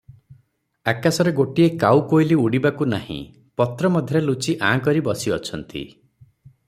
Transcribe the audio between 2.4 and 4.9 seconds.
ଉଡ଼ିବାକୁ ନାହିଁ, ପତ୍ର ମଧ୍ୟରେ ଲୁଚି ଆଁ